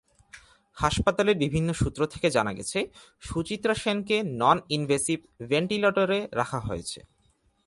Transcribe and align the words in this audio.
হাসপাতালের 0.77 1.37
বিভিন্ন 1.37 1.69
সূত্র 1.73 2.01
থেকে 2.05 2.27
জানা 2.29 2.51
গেছে, 2.53 2.79
সুচিত্রা 3.21 3.73
সেনকে 3.73 4.17
নন-ইনভেসিভ 4.23 5.19
ভেন্টিলেটরে 5.49 6.19
রাখা 6.31 6.59
হয়েছে। 6.59 6.99